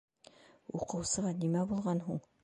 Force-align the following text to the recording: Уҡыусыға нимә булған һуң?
Уҡыусыға 0.79 1.33
нимә 1.43 1.65
булған 1.73 2.01
һуң? 2.07 2.23